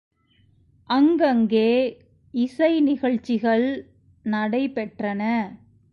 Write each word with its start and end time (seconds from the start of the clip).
அங்கங்கே 0.89 1.99
இசை 2.33 2.79
நிகழ்ச்சிகள் 2.79 3.93
நடை 4.23 4.69
பெற்றன. 4.69 5.21